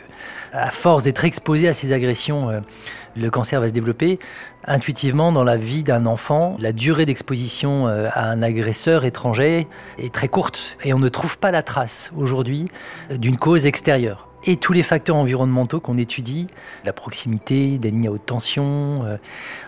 à 0.53 0.71
force 0.71 1.03
d'être 1.03 1.25
exposé 1.25 1.67
à 1.67 1.73
ces 1.73 1.91
agressions, 1.91 2.63
le 3.15 3.29
cancer 3.29 3.59
va 3.59 3.67
se 3.67 3.73
développer. 3.73 4.17
Intuitivement, 4.65 5.33
dans 5.33 5.43
la 5.43 5.57
vie 5.57 5.83
d'un 5.83 6.05
enfant, 6.05 6.55
la 6.57 6.71
durée 6.71 7.05
d'exposition 7.05 7.85
à 7.85 8.29
un 8.29 8.41
agresseur 8.41 9.03
étranger 9.03 9.67
est 9.97 10.13
très 10.13 10.29
courte 10.29 10.77
et 10.85 10.93
on 10.93 10.99
ne 10.99 11.09
trouve 11.09 11.37
pas 11.37 11.51
la 11.51 11.63
trace 11.63 12.13
aujourd'hui 12.15 12.67
d'une 13.11 13.35
cause 13.35 13.65
extérieure 13.65 14.29
et 14.45 14.57
tous 14.57 14.73
les 14.73 14.83
facteurs 14.83 15.15
environnementaux 15.15 15.79
qu'on 15.79 15.97
étudie, 15.97 16.47
la 16.83 16.93
proximité 16.93 17.77
des 17.77 17.91
lignes 17.91 18.07
à 18.07 18.11
haute 18.11 18.25
tension, 18.25 19.03
euh, 19.05 19.17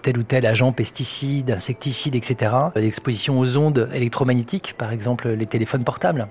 tel 0.02 0.18
ou 0.18 0.24
tel 0.24 0.46
agent 0.46 0.72
pesticide, 0.72 1.52
insecticide, 1.52 2.16
etc., 2.16 2.52
l'exposition 2.76 3.40
aux 3.40 3.58
ondes 3.58 3.90
électromagnétiques, 3.94 4.76
par 4.78 4.92
exemple 4.92 5.30
les 5.30 5.46
téléphones 5.46 5.84
portables. 5.84 6.28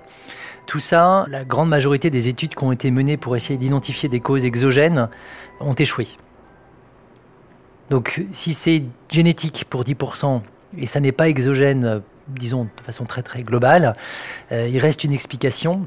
Tout 0.67 0.79
ça, 0.79 1.25
la 1.29 1.43
grande 1.43 1.69
majorité 1.69 2.09
des 2.09 2.27
études 2.27 2.55
qui 2.55 2.63
ont 2.63 2.71
été 2.71 2.89
menées 2.91 3.17
pour 3.17 3.35
essayer 3.35 3.57
d'identifier 3.57 4.09
des 4.09 4.19
causes 4.19 4.45
exogènes 4.45 5.09
ont 5.59 5.75
échoué. 5.75 6.07
Donc 7.89 8.23
si 8.31 8.53
c'est 8.53 8.83
génétique 9.11 9.65
pour 9.69 9.83
10% 9.83 10.41
et 10.77 10.87
ça 10.87 10.99
n'est 10.99 11.11
pas 11.11 11.29
exogène, 11.29 12.01
disons 12.27 12.63
de 12.63 12.83
façon 12.83 13.05
très 13.05 13.21
très 13.21 13.43
globale, 13.43 13.95
euh, 14.51 14.67
il 14.67 14.79
reste 14.79 15.03
une 15.03 15.13
explication 15.13 15.85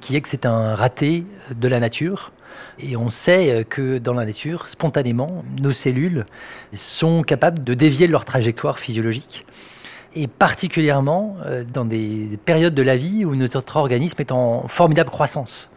qui 0.00 0.16
est 0.16 0.20
que 0.20 0.28
c'est 0.28 0.46
un 0.46 0.74
raté 0.74 1.24
de 1.54 1.68
la 1.68 1.80
nature. 1.80 2.32
Et 2.80 2.96
on 2.96 3.10
sait 3.10 3.66
que 3.68 3.98
dans 3.98 4.14
la 4.14 4.24
nature, 4.24 4.68
spontanément, 4.68 5.44
nos 5.60 5.72
cellules 5.72 6.26
sont 6.72 7.22
capables 7.22 7.62
de 7.64 7.74
dévier 7.74 8.06
leur 8.06 8.24
trajectoire 8.24 8.78
physiologique. 8.78 9.44
Et 10.14 10.26
particulièrement 10.26 11.36
euh, 11.44 11.64
dans 11.64 11.84
des 11.84 12.38
périodes 12.44 12.74
de 12.74 12.82
la 12.82 12.96
vie 12.96 13.24
où 13.24 13.36
notre 13.36 13.62
organisme 13.76 14.20
est 14.20 14.32
en 14.32 14.66
formidable 14.68 15.10
croissance. 15.10 15.70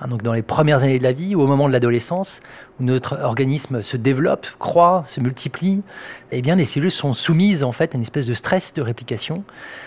Hein, 0.00 0.08
donc 0.08 0.22
dans 0.22 0.32
les 0.32 0.42
premières 0.42 0.82
années 0.82 0.98
de 0.98 1.02
la 1.02 1.12
vie 1.12 1.34
ou 1.34 1.42
au 1.42 1.46
moment 1.46 1.68
de 1.68 1.72
l'adolescence, 1.72 2.40
où 2.80 2.84
notre 2.84 3.18
organisme 3.22 3.82
se 3.82 3.96
développe, 3.96 4.46
croît, 4.58 5.04
se 5.06 5.20
multiplie, 5.20 5.82
eh 6.30 6.42
bien 6.42 6.56
les 6.56 6.64
cellules 6.64 6.90
sont 6.90 7.14
soumises 7.14 7.64
en 7.64 7.72
fait 7.72 7.94
à 7.94 7.96
une 7.96 8.02
espèce 8.02 8.26
de 8.26 8.34
stress 8.34 8.72
de 8.74 8.82
réplication 8.82 9.44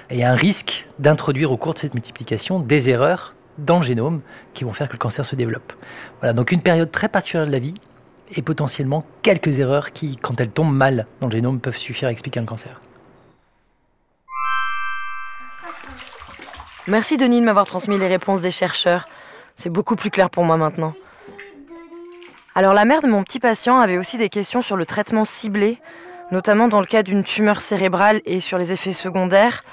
et 0.09 0.23
à 0.23 0.31
un 0.31 0.35
risque 0.35 0.87
d'introduire 0.99 1.51
au 1.51 1.57
cours 1.57 1.73
de 1.73 1.79
cette 1.79 1.93
multiplication 1.93 2.59
des 2.59 2.89
erreurs 2.89 3.34
dans 3.57 3.77
le 3.77 3.83
génome 3.83 4.21
qui 4.53 4.63
vont 4.63 4.73
faire 4.73 4.87
que 4.87 4.93
le 4.93 4.99
cancer 4.99 5.25
se 5.25 5.35
développe. 5.35 5.73
Voilà, 6.19 6.33
donc 6.33 6.51
une 6.51 6.61
période 6.61 6.91
très 6.91 7.07
particulière 7.07 7.47
de 7.47 7.51
la 7.51 7.59
vie 7.59 7.75
et 8.31 8.41
potentiellement 8.41 9.05
quelques 9.21 9.59
erreurs 9.59 9.91
qui, 9.91 10.17
quand 10.17 10.39
elles 10.41 10.49
tombent 10.49 10.75
mal 10.75 11.07
dans 11.21 11.27
le 11.27 11.31
génome, 11.31 11.59
peuvent 11.59 11.77
suffire 11.77 12.07
à 12.07 12.11
expliquer 12.11 12.39
un 12.39 12.45
cancer. 12.45 12.81
Merci 16.87 17.17
Denis 17.17 17.39
de 17.39 17.45
m'avoir 17.45 17.65
transmis 17.65 17.97
les 17.97 18.07
réponses 18.07 18.41
des 18.41 18.51
chercheurs. 18.51 19.07
C'est 19.57 19.71
beaucoup 19.71 19.95
plus 19.95 20.11
clair 20.11 20.29
pour 20.29 20.43
moi 20.43 20.57
maintenant. 20.57 20.93
Alors 22.53 22.73
la 22.73 22.85
mère 22.85 23.01
de 23.01 23.07
mon 23.07 23.23
petit 23.23 23.39
patient 23.39 23.79
avait 23.79 23.97
aussi 23.97 24.17
des 24.17 24.29
questions 24.29 24.61
sur 24.61 24.77
le 24.77 24.85
traitement 24.85 25.25
ciblé, 25.25 25.79
notamment 26.31 26.67
dans 26.67 26.79
le 26.79 26.85
cas 26.85 27.03
d'une 27.03 27.23
tumeur 27.23 27.61
cérébrale 27.61 28.21
et 28.25 28.39
sur 28.39 28.57
les 28.57 28.71
effets 28.71 28.93
secondaires. 28.93 29.63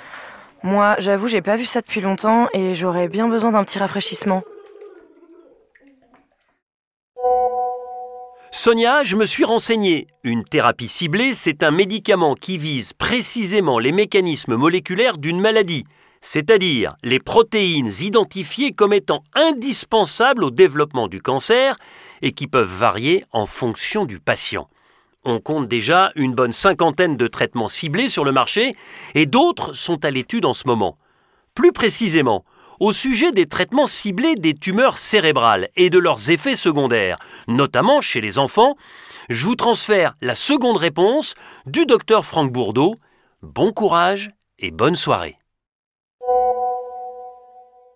Moi, 0.65 0.95
j'avoue, 0.99 1.27
j'ai 1.27 1.43
pas 1.43 1.57
vu 1.57 1.65
ça 1.65 1.81
depuis 1.81 2.01
longtemps 2.01 2.49
et 2.53 2.75
j'aurais 2.75 3.09
bien 3.09 3.29
besoin 3.29 3.51
d'un 3.51 3.65
petit 3.65 3.79
rafraîchissement. 3.79 4.43
Sonia, 8.53 9.03
je 9.03 9.17
me 9.17 9.27
suis 9.27 9.45
renseigné. 9.45 10.07
Une 10.23 10.45
thérapie 10.45 10.87
ciblée, 10.87 11.33
c'est 11.33 11.65
un 11.65 11.73
médicament 11.73 12.35
qui 12.35 12.59
vise 12.59 12.93
précisément 12.93 13.81
les 13.81 13.91
mécanismes 13.91 14.55
moléculaires 14.55 15.19
d'une 15.19 15.41
maladie, 15.41 15.85
c'est-à-dire 16.21 16.95
les 17.03 17.19
protéines 17.19 17.91
identifiées 18.01 18.71
comme 18.71 18.93
étant 18.93 19.25
indispensables 19.35 20.45
au 20.45 20.51
développement 20.51 21.09
du 21.09 21.21
cancer 21.21 21.77
et 22.21 22.31
qui 22.31 22.47
peuvent 22.47 22.73
varier 22.73 23.25
en 23.33 23.47
fonction 23.47 24.05
du 24.05 24.21
patient. 24.21 24.69
On 25.25 25.39
compte 25.39 25.69
déjà 25.69 26.11
une 26.17 26.35
bonne 26.35 26.53
cinquantaine 26.53 27.17
de 27.17 27.29
traitements 27.29 27.69
ciblés 27.69 28.09
sur 28.09 28.25
le 28.25 28.33
marché 28.33 28.75
et 29.15 29.27
d'autres 29.27 29.73
sont 29.73 30.05
à 30.05 30.11
l'étude 30.11 30.45
en 30.45 30.53
ce 30.53 30.67
moment. 30.67 30.99
Plus 31.55 31.73
précisément, 31.73 32.45
au 32.81 32.91
sujet 32.91 33.31
des 33.31 33.47
traitements 33.47 33.87
ciblés 33.87 34.35
des 34.35 34.55
tumeurs 34.55 34.99
cérébrales 34.99 35.69
et 35.77 35.91
de 35.91 36.01
leurs 36.01 36.31
effets 36.31 36.57
secondaires, 36.57 37.19
notamment 37.47 38.01
chez 38.01 38.21
les 38.21 38.41
enfants, 38.41 38.77
je 39.29 39.45
vous 39.45 39.55
transfère 39.55 40.17
la 40.21 40.35
seconde 40.35 40.77
réponse 40.79 41.35
du 41.67 41.87
docteur 41.87 42.25
Franck 42.25 42.51
Bourdeau. 42.51 42.97
Bon 43.43 43.73
courage 43.73 44.33
et 44.59 44.73
bonne 44.73 44.97
soirée. 44.97 45.37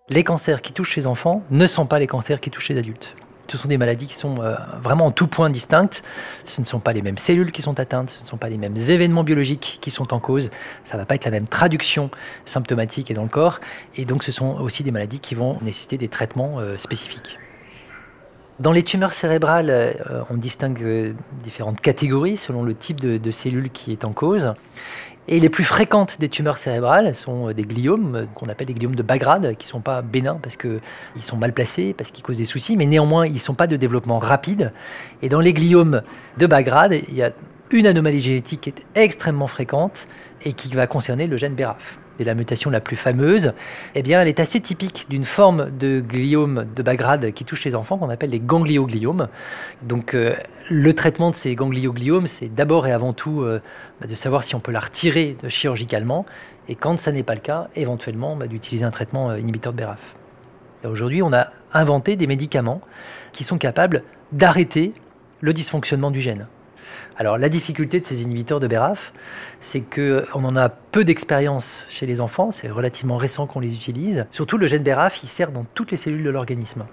Les 0.09 0.23
cancers 0.23 0.61
qui 0.61 0.71
touchent 0.71 0.95
les 0.95 1.07
enfants 1.07 1.43
ne 1.51 1.67
sont 1.67 1.85
pas 1.85 1.99
les 1.99 2.07
cancers 2.07 2.39
qui 2.39 2.49
touchent 2.49 2.69
les 2.69 2.77
adultes. 2.77 3.13
Ce 3.47 3.57
sont 3.57 3.67
des 3.67 3.77
maladies 3.77 4.07
qui 4.07 4.15
sont 4.15 4.41
euh, 4.41 4.55
vraiment 4.81 5.05
en 5.05 5.11
tout 5.11 5.27
point 5.27 5.49
distinctes. 5.49 6.03
Ce 6.43 6.59
ne 6.59 6.65
sont 6.65 6.79
pas 6.79 6.93
les 6.93 7.01
mêmes 7.01 7.17
cellules 7.17 7.51
qui 7.51 7.61
sont 7.61 7.79
atteintes, 7.79 8.09
ce 8.09 8.21
ne 8.21 8.27
sont 8.27 8.37
pas 8.37 8.49
les 8.49 8.57
mêmes 8.57 8.75
événements 8.75 9.23
biologiques 9.23 9.79
qui 9.81 9.89
sont 9.89 10.13
en 10.13 10.19
cause. 10.19 10.51
Ça 10.83 10.95
ne 10.95 11.01
va 11.01 11.05
pas 11.05 11.15
être 11.15 11.25
la 11.25 11.31
même 11.31 11.47
traduction 11.47 12.11
symptomatique 12.45 13.09
et 13.09 13.13
dans 13.13 13.23
le 13.23 13.29
corps. 13.29 13.59
Et 13.95 14.05
donc 14.05 14.23
ce 14.23 14.31
sont 14.31 14.57
aussi 14.57 14.83
des 14.83 14.91
maladies 14.91 15.19
qui 15.19 15.35
vont 15.35 15.57
nécessiter 15.61 15.97
des 15.97 16.09
traitements 16.09 16.59
euh, 16.59 16.77
spécifiques. 16.77 17.39
Dans 18.59 18.71
les 18.71 18.81
tumeurs 18.81 19.13
cérébrales, 19.13 19.69
euh, 19.69 20.23
on 20.31 20.35
distingue 20.35 21.15
différentes 21.43 21.79
catégories 21.79 22.37
selon 22.37 22.63
le 22.63 22.73
type 22.73 22.99
de, 22.99 23.17
de 23.17 23.31
cellule 23.31 23.69
qui 23.69 23.91
est 23.91 24.03
en 24.03 24.13
cause. 24.13 24.53
Et 25.29 25.41
les 25.41 25.49
plus 25.49 25.65
fréquentes 25.65 26.19
des 26.19 26.29
tumeurs 26.29 26.57
cérébrales 26.57 27.13
sont 27.13 27.51
des 27.51 27.63
gliomes, 27.63 28.27
qu'on 28.33 28.47
appelle 28.47 28.67
des 28.67 28.73
gliomes 28.73 28.95
de 28.95 29.03
bas 29.03 29.17
grade, 29.17 29.57
qui 29.57 29.67
ne 29.67 29.71
sont 29.71 29.81
pas 29.81 30.01
bénins 30.01 30.39
parce 30.41 30.55
qu'ils 30.55 30.79
sont 31.19 31.35
mal 31.35 31.51
placés, 31.51 31.93
parce 31.93 32.11
qu'ils 32.11 32.23
causent 32.23 32.37
des 32.37 32.45
soucis, 32.45 32.77
mais 32.77 32.85
néanmoins, 32.85 33.27
ils 33.27 33.33
ne 33.33 33.39
sont 33.39 33.53
pas 33.53 33.67
de 33.67 33.75
développement 33.75 34.19
rapide. 34.19 34.71
Et 35.21 35.27
dans 35.27 35.41
les 35.41 35.51
gliomes 35.51 36.01
de 36.37 36.47
bas 36.47 36.63
grade, 36.63 36.93
il 37.09 37.13
y 37.13 37.23
a 37.23 37.31
une 37.71 37.87
anomalie 37.87 38.21
génétique 38.21 38.61
qui 38.61 38.69
est 38.69 38.85
extrêmement 38.95 39.47
fréquente 39.47 40.07
et 40.45 40.53
qui 40.53 40.73
va 40.73 40.87
concerner 40.87 41.27
le 41.27 41.35
gène 41.35 41.55
BRAF 41.55 41.97
et 42.19 42.23
la 42.23 42.35
mutation 42.35 42.69
la 42.69 42.79
plus 42.79 42.95
fameuse, 42.95 43.53
eh 43.95 44.01
bien, 44.01 44.21
elle 44.21 44.27
est 44.27 44.39
assez 44.39 44.59
typique 44.59 45.05
d'une 45.09 45.23
forme 45.23 45.69
de 45.77 45.99
gliome 45.99 46.65
de 46.75 46.83
bas 46.83 46.95
grade 46.95 47.31
qui 47.33 47.45
touche 47.45 47.63
les 47.65 47.75
enfants, 47.75 47.97
qu'on 47.97 48.09
appelle 48.09 48.31
les 48.31 48.39
gangliogliomes. 48.39 49.27
Donc, 49.81 50.13
euh, 50.13 50.35
le 50.69 50.93
traitement 50.93 51.31
de 51.31 51.35
ces 51.35 51.55
gangliogliomes, 51.55 52.27
c'est 52.27 52.53
d'abord 52.53 52.87
et 52.87 52.91
avant 52.91 53.13
tout 53.13 53.41
euh, 53.41 53.61
bah, 54.01 54.07
de 54.07 54.15
savoir 54.15 54.43
si 54.43 54.55
on 54.55 54.59
peut 54.59 54.71
la 54.71 54.79
retirer 54.79 55.37
chirurgicalement, 55.47 56.25
et 56.69 56.75
quand 56.75 56.99
ça 56.99 57.11
n'est 57.11 57.23
pas 57.23 57.35
le 57.35 57.41
cas, 57.41 57.69
éventuellement 57.75 58.35
bah, 58.35 58.47
d'utiliser 58.47 58.85
un 58.85 58.91
traitement 58.91 59.29
euh, 59.29 59.39
inhibiteur 59.39 59.73
de 59.73 59.77
BRAF. 59.77 60.15
Aujourd'hui, 60.85 61.21
on 61.23 61.33
a 61.33 61.47
inventé 61.73 62.15
des 62.15 62.27
médicaments 62.27 62.81
qui 63.31 63.43
sont 63.43 63.57
capables 63.57 64.03
d'arrêter 64.31 64.93
le 65.41 65.53
dysfonctionnement 65.53 66.11
du 66.11 66.21
gène. 66.21 66.47
Alors 67.17 67.37
la 67.37 67.49
difficulté 67.49 67.99
de 67.99 68.05
ces 68.05 68.21
inhibiteurs 68.21 68.59
de 68.59 68.67
BRAF, 68.67 69.11
c'est 69.59 69.81
qu'on 69.81 70.43
en 70.43 70.55
a 70.55 70.69
peu 70.69 71.03
d'expérience 71.03 71.83
chez 71.89 72.05
les 72.05 72.21
enfants, 72.21 72.51
c'est 72.51 72.69
relativement 72.69 73.17
récent 73.17 73.47
qu'on 73.47 73.59
les 73.59 73.73
utilise. 73.73 74.25
Surtout 74.31 74.57
le 74.57 74.67
gène 74.67 74.83
BRAF, 74.83 75.23
il 75.23 75.27
sert 75.27 75.51
dans 75.51 75.65
toutes 75.73 75.91
les 75.91 75.97
cellules 75.97 76.23
de 76.23 76.29
l'organisme. 76.29 76.85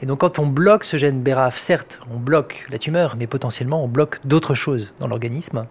Et 0.00 0.06
donc 0.06 0.20
quand 0.20 0.38
on 0.38 0.46
bloque 0.46 0.84
ce 0.84 0.96
gène 0.96 1.22
BRAF, 1.22 1.58
certes, 1.58 1.98
on 2.12 2.18
bloque 2.18 2.66
la 2.70 2.78
tumeur, 2.78 3.16
mais 3.16 3.26
potentiellement 3.26 3.82
on 3.82 3.88
bloque 3.88 4.20
d'autres 4.24 4.54
choses 4.54 4.94
dans 5.00 5.08
l'organisme. 5.08 5.66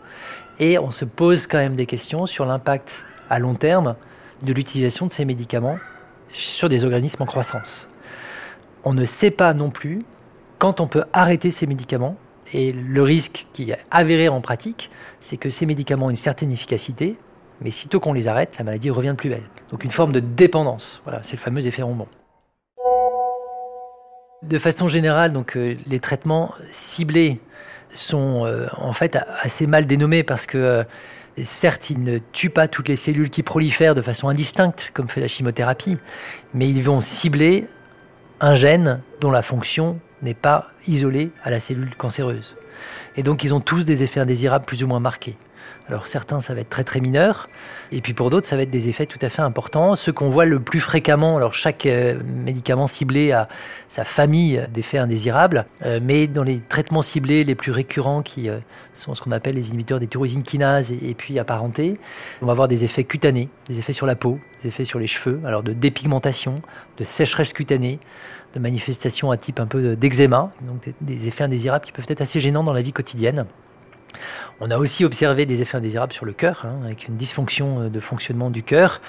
Et 0.60 0.78
on 0.80 0.92
se 0.92 1.06
pose 1.06 1.48
quand 1.48 1.60
même 1.60 1.76
des 1.76 1.86
questions 1.86 2.26
sur 2.26 2.46
l'impact 2.46 3.06
à 3.30 3.40
long 3.40 3.56
terme 3.56 3.96
de 4.42 4.54
l'utilisation 4.54 5.08
de 5.08 5.12
ces 5.12 5.26
médicaments 5.26 5.78
sur 6.30 6.68
des 6.68 6.84
organismes 6.84 7.24
en 7.24 7.26
croissance. 7.26 7.88
On 8.84 8.94
ne 8.94 9.06
sait 9.06 9.32
pas 9.32 9.54
non 9.54 9.70
plus 9.70 10.02
quand 10.60 10.82
on 10.82 10.88
peut 10.88 11.04
arrêter 11.14 11.52
ces 11.52 11.68
médicaments 11.68 12.18
et 12.54 12.72
le 12.72 13.04
risque 13.04 13.48
qui 13.54 13.72
est 13.72 13.80
avéré 13.92 14.30
en 14.30 14.42
pratique, 14.42 14.90
c'est 15.20 15.38
que 15.38 15.50
ces 15.50 15.66
médicaments 15.66 16.08
ont 16.08 16.10
une 16.10 16.16
certaine 16.16 16.52
efficacité, 16.52 17.18
mais 17.62 17.72
sitôt 17.72 18.00
qu'on 18.00 18.14
les 18.14 18.28
arrête, 18.28 18.58
la 18.58 18.64
maladie 18.64 18.90
revient 18.90 19.10
de 19.10 19.14
plus 19.14 19.30
belle. 19.30 19.44
Donc 19.72 19.84
une 19.84 19.92
forme 19.92 20.12
de 20.12 20.20
dépendance. 20.20 21.02
Voilà, 21.04 21.22
c'est 21.24 21.34
le 21.34 21.42
fameux 21.42 21.66
effet 21.66 21.82
ronbon. 21.82 22.08
De 24.44 24.60
façon 24.60 24.88
générale, 24.88 25.34
donc 25.34 25.58
euh, 25.58 25.76
les 25.88 26.00
traitements 26.00 26.54
ciblés 26.72 27.40
sont 27.94 28.46
euh, 28.46 28.68
en 28.78 28.94
fait 28.94 29.18
assez 29.42 29.66
mal 29.66 29.88
dénommés 29.88 30.24
parce 30.24 30.46
que 30.46 30.58
euh, 30.58 30.84
certes, 31.44 31.90
ils 31.90 32.02
ne 32.02 32.20
tuent 32.20 32.52
pas 32.52 32.68
toutes 32.68 32.88
les 32.88 32.96
cellules 32.96 33.30
qui 33.30 33.44
prolifèrent 33.44 33.96
de 33.96 34.02
façon 34.02 34.30
indistincte, 34.30 34.92
comme 34.94 35.08
fait 35.08 35.22
la 35.22 35.28
chimiothérapie, 35.28 35.98
mais 36.54 36.70
ils 36.70 36.84
vont 36.84 37.02
cibler 37.02 37.68
un 38.40 38.54
gène 38.54 39.02
dont 39.20 39.32
la 39.32 39.42
fonction 39.42 40.00
n'est 40.22 40.34
pas 40.34 40.70
isolée 40.88 41.32
à 41.44 41.50
la 41.50 41.60
cellule 41.60 41.96
cancéreuse. 41.96 42.56
Et 43.16 43.24
donc 43.24 43.44
ils 43.44 43.54
ont 43.54 43.60
tous 43.60 43.86
des 43.86 44.04
effets 44.04 44.20
indésirables 44.20 44.66
plus 44.66 44.84
ou 44.84 44.88
moins 44.88 45.00
marqués. 45.00 45.36
Alors 45.90 46.08
certains, 46.08 46.42
ça 46.42 46.54
va 46.54 46.62
être 46.62 46.70
très 46.70 46.84
très 46.84 47.00
mineur, 47.00 47.48
et 47.94 48.02
puis 48.02 48.14
pour 48.14 48.30
d'autres, 48.30 48.46
ça 48.46 48.58
va 48.58 48.64
être 48.64 48.70
des 48.70 48.90
effets 48.90 49.06
tout 49.06 49.20
à 49.22 49.30
fait 49.30 49.42
importants. 49.42 49.96
Ceux 49.96 50.12
qu'on 50.12 50.30
voit 50.30 50.44
le 50.44 50.60
plus 50.60 50.82
fréquemment, 50.82 51.38
alors 51.38 51.54
chaque 51.54 51.86
euh, 51.86 52.20
médicament 52.26 52.88
ciblé 52.88 53.32
a 53.32 53.48
sa 53.88 54.04
famille 54.04 54.62
d'effets 54.74 54.98
indésirables, 54.98 55.66
euh, 55.86 56.02
mais 56.04 56.28
dans 56.28 56.44
les 56.44 56.60
traitements 56.60 57.02
ciblés 57.02 57.46
les 57.46 57.56
plus 57.56 57.72
récurrents, 57.72 58.22
qui 58.22 58.50
euh, 58.50 58.58
sont 58.94 59.16
ce 59.16 59.22
qu'on 59.22 59.32
appelle 59.32 59.56
les 59.56 59.70
inhibiteurs 59.70 60.02
des 60.02 60.08
tyrosine 60.08 60.44
kinases 60.44 60.92
et 60.92 61.14
puis 61.14 61.40
apparentés, 61.40 61.98
on 62.42 62.48
va 62.48 62.52
avoir 62.52 62.68
des 62.68 62.84
effets 62.84 63.06
cutanés, 63.06 63.48
des 63.70 63.80
effets 63.80 63.94
sur 63.94 64.06
la 64.06 64.16
peau, 64.16 64.40
des 64.64 64.68
effets 64.68 64.86
sur 64.86 65.00
les 65.00 65.08
cheveux, 65.08 65.40
alors 65.46 65.64
de 65.64 65.72
dépigmentation, 65.72 66.62
de 66.98 67.06
sécheresse 67.06 67.54
cutanée, 67.54 68.00
de 68.54 68.60
manifestations 68.60 69.32
à 69.32 69.38
type 69.38 69.60
un 69.60 69.68
peu 69.68 69.96
d'eczéma, 69.96 70.52
donc 70.66 70.90
des, 71.02 71.28
effets 71.28 71.44
indésirables 71.44 71.86
qui 71.86 71.92
peuvent 71.92 72.06
être 72.08 72.22
assez 72.22 72.40
gênants 72.40 72.64
dans 72.64 72.74
la 72.74 72.82
vie 72.82 72.94
quotidienne. 72.94 73.46
On 74.60 74.72
a 74.72 74.78
aussi 74.78 75.06
observé 75.06 75.46
des 75.46 75.62
effets 75.62 75.78
indésirables 75.78 76.14
sur 76.14 76.26
le 76.26 76.34
cœur, 76.34 76.66
hein, 76.66 76.84
avec 76.84 77.08
une 77.08 77.16
dysfonction 77.16 77.82
euh, 77.82 77.90
de 77.90 78.00
fonctionnement 78.00 78.50
du 78.50 78.64
cœur. 78.64 79.02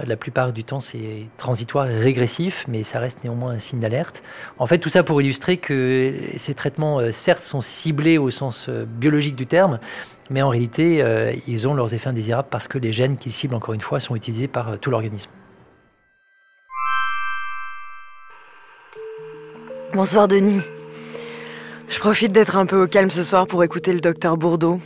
Euh, 0.00 0.04
la 0.06 0.16
plupart 0.16 0.52
du 0.52 0.62
temps, 0.62 0.78
c'est 0.78 1.26
transitoire 1.38 1.90
et 1.90 1.98
régressif, 1.98 2.64
mais 2.68 2.84
ça 2.84 3.00
reste 3.00 3.24
néanmoins 3.24 3.52
un 3.52 3.58
signe 3.58 3.80
d'alerte. 3.80 4.22
En 4.58 4.66
fait, 4.66 4.78
tout 4.78 4.88
ça 4.88 5.02
pour 5.02 5.20
illustrer 5.20 5.56
que 5.56 6.14
ces 6.36 6.54
traitements, 6.54 7.00
euh, 7.00 7.10
certes, 7.10 7.42
sont 7.42 7.60
ciblés 7.60 8.18
au 8.18 8.30
sens 8.30 8.68
biologique 8.68 9.34
du 9.34 9.46
terme, 9.46 9.80
mais 10.30 10.42
en 10.42 10.48
réalité, 10.48 11.04
ils 11.46 11.68
ont 11.68 11.74
leurs 11.74 11.92
effets 11.94 12.08
indésirables 12.08 12.48
parce 12.50 12.68
que 12.68 12.78
les 12.78 12.92
gènes 12.92 13.16
qu'ils 13.16 13.32
ciblent, 13.32 13.54
encore 13.54 13.74
une 13.74 13.80
fois, 13.80 14.00
sont 14.00 14.16
utilisés 14.16 14.48
par 14.48 14.78
tout 14.78 14.90
l'organisme. 14.90 15.30
Bonsoir 19.94 20.26
Denis. 20.26 20.62
Je 21.90 21.98
profite 21.98 22.32
d'être 22.32 22.56
un 22.56 22.64
peu 22.64 22.82
au 22.82 22.86
calme 22.86 23.10
ce 23.10 23.22
soir 23.22 23.46
pour 23.46 23.62
écouter 23.62 23.92
le 23.92 24.00
docteur 24.00 24.38
Bourdeau. 24.38 24.80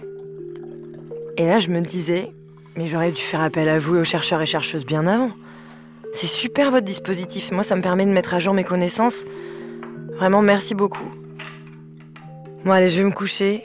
Et 1.36 1.46
là, 1.46 1.60
je 1.60 1.68
me 1.68 1.80
disais, 1.80 2.32
mais 2.74 2.88
j'aurais 2.88 3.12
dû 3.12 3.22
faire 3.22 3.40
appel 3.40 3.68
à 3.68 3.78
vous 3.78 3.94
et 3.94 4.00
aux 4.00 4.04
chercheurs 4.04 4.42
et 4.42 4.46
chercheuses 4.46 4.84
bien 4.84 5.06
avant. 5.06 5.30
C'est 6.12 6.26
super 6.26 6.72
votre 6.72 6.84
dispositif. 6.84 7.52
Moi, 7.52 7.62
ça 7.62 7.76
me 7.76 7.82
permet 7.82 8.04
de 8.04 8.10
mettre 8.10 8.34
à 8.34 8.40
jour 8.40 8.52
mes 8.52 8.64
connaissances. 8.64 9.24
Vraiment, 10.16 10.42
merci 10.42 10.74
beaucoup. 10.74 11.08
Bon, 12.64 12.72
allez, 12.72 12.88
je 12.88 12.98
vais 12.98 13.04
me 13.04 13.12
coucher. 13.12 13.62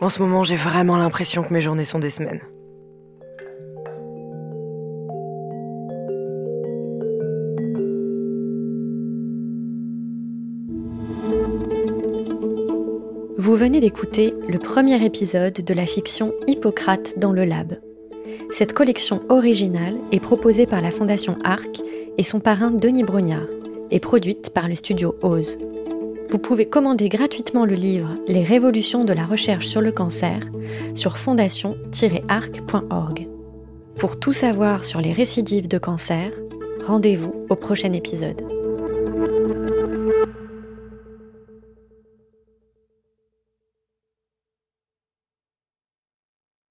En 0.00 0.08
ce 0.08 0.20
moment, 0.20 0.42
j'ai 0.42 0.56
vraiment 0.56 0.96
l'impression 0.96 1.44
que 1.44 1.54
mes 1.54 1.60
journées 1.60 1.84
sont 1.84 2.00
des 2.00 2.10
semaines. 2.10 2.40
D'écouter 13.80 14.34
le 14.48 14.58
premier 14.58 15.04
épisode 15.04 15.52
de 15.52 15.74
la 15.74 15.86
fiction 15.86 16.32
Hippocrate 16.46 17.18
dans 17.18 17.32
le 17.32 17.44
lab. 17.44 17.78
Cette 18.50 18.72
collection 18.72 19.22
originale 19.28 19.96
est 20.12 20.20
proposée 20.20 20.66
par 20.66 20.80
la 20.80 20.90
Fondation 20.90 21.36
Arc 21.44 21.82
et 22.16 22.22
son 22.22 22.40
parrain 22.40 22.70
Denis 22.70 23.04
Brognard 23.04 23.48
et 23.90 24.00
produite 24.00 24.50
par 24.50 24.68
le 24.68 24.74
studio 24.74 25.14
Ose. 25.22 25.58
Vous 26.30 26.38
pouvez 26.38 26.66
commander 26.66 27.08
gratuitement 27.08 27.64
le 27.64 27.74
livre 27.74 28.14
Les 28.26 28.44
révolutions 28.44 29.04
de 29.04 29.12
la 29.12 29.26
recherche 29.26 29.66
sur 29.66 29.80
le 29.80 29.92
cancer 29.92 30.40
sur 30.94 31.18
fondation-arc.org. 31.18 33.28
Pour 33.98 34.18
tout 34.18 34.32
savoir 34.32 34.84
sur 34.84 35.00
les 35.00 35.12
récidives 35.12 35.68
de 35.68 35.78
cancer, 35.78 36.32
rendez-vous 36.86 37.46
au 37.48 37.56
prochain 37.56 37.92
épisode. 37.92 38.55